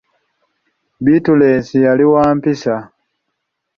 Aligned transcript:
Bittulensi 1.03 1.77
yali 1.85 2.03
mwana 2.09 2.29
wa 2.29 2.35
mpisa. 2.37 2.75